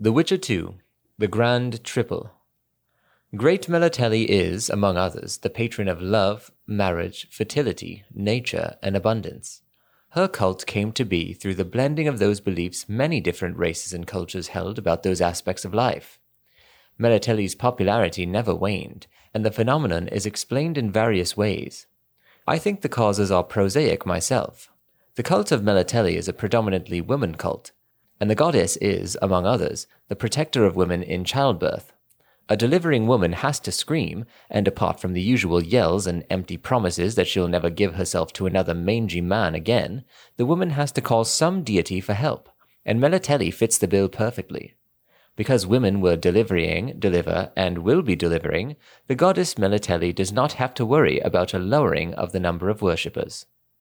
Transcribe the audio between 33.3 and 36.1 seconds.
has to scream, and apart from the usual yells